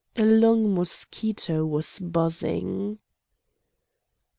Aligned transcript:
A 0.15 0.23
long 0.25 0.73
mosquito 0.73 1.63
was 1.63 1.99
buzzing. 1.99 2.97